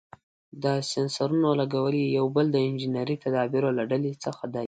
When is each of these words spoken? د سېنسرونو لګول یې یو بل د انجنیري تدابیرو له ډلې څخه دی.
د 0.63 0.65
سېنسرونو 0.89 1.49
لګول 1.61 1.93
یې 2.01 2.07
یو 2.17 2.25
بل 2.35 2.45
د 2.51 2.57
انجنیري 2.67 3.15
تدابیرو 3.23 3.69
له 3.77 3.83
ډلې 3.91 4.11
څخه 4.25 4.43
دی. 4.53 4.59